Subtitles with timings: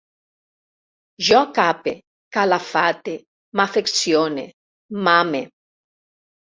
[1.27, 1.93] Jo cape,
[2.37, 3.15] calafate,
[3.57, 4.45] m'afeccione,
[5.03, 5.41] m'ame